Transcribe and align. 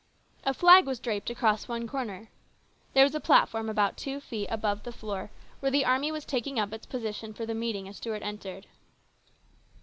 A 0.45 0.55
flag 0.55 0.87
was 0.87 0.99
draped 0.99 1.29
across 1.29 1.67
one 1.67 1.87
corner. 1.87 2.29
There 2.95 3.03
was 3.03 3.13
a 3.13 3.19
platform 3.19 3.69
about 3.69 3.97
two 3.97 4.19
feet 4.19 4.47
above 4.47 4.81
the 4.81 4.91
floor 4.91 5.29
where 5.59 5.69
the 5.71 5.85
army 5.85 6.11
was 6.11 6.25
taking 6.25 6.57
up 6.59 6.73
its 6.73 6.87
position 6.87 7.35
for 7.35 7.45
the 7.45 7.53
meeting 7.53 7.87
as 7.87 7.97
Stuart 7.97 8.23
entered. 8.23 8.65